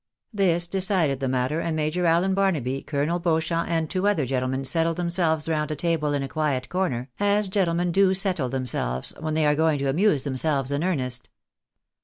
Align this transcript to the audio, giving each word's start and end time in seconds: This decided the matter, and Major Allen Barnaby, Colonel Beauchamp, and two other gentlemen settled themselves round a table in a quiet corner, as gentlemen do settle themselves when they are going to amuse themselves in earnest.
This 0.33 0.67
decided 0.67 1.19
the 1.19 1.27
matter, 1.27 1.59
and 1.59 1.75
Major 1.75 2.07
Allen 2.07 2.33
Barnaby, 2.33 2.81
Colonel 2.81 3.19
Beauchamp, 3.19 3.69
and 3.69 3.87
two 3.87 4.07
other 4.07 4.25
gentlemen 4.25 4.65
settled 4.65 4.97
themselves 4.97 5.47
round 5.47 5.69
a 5.69 5.75
table 5.75 6.11
in 6.15 6.23
a 6.23 6.27
quiet 6.27 6.69
corner, 6.69 7.11
as 7.19 7.47
gentlemen 7.47 7.91
do 7.91 8.15
settle 8.15 8.49
themselves 8.49 9.13
when 9.19 9.35
they 9.35 9.45
are 9.45 9.53
going 9.53 9.77
to 9.77 9.89
amuse 9.89 10.23
themselves 10.23 10.71
in 10.71 10.83
earnest. 10.83 11.29